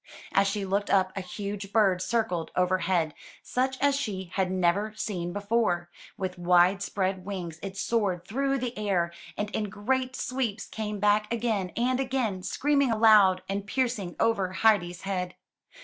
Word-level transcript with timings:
As 0.31 0.47
she 0.47 0.65
looked 0.65 0.89
up, 0.89 1.15
a 1.15 1.21
huge 1.21 1.71
bird 1.71 2.01
circled 2.01 2.49
overhead, 2.55 3.13
such 3.43 3.77
as 3.79 3.95
she 3.95 4.31
had 4.33 4.49
never 4.49 4.95
seen 4.95 5.31
before; 5.31 5.91
with 6.17 6.39
wide 6.39 6.81
spread 6.81 7.23
wings 7.23 7.59
it 7.61 7.77
soared 7.77 8.25
through 8.25 8.57
the 8.57 8.75
air, 8.75 9.11
and 9.37 9.51
in 9.51 9.65
great 9.65 10.15
sweeps 10.15 10.65
came 10.65 10.97
back 10.99 11.31
again 11.31 11.69
and 11.77 11.99
again, 11.99 12.41
screaming 12.41 12.89
loud 12.89 13.43
and 13.47 13.67
piercingly 13.67 14.15
over 14.19 14.53
Heidi*s 14.53 15.01
head. 15.01 15.35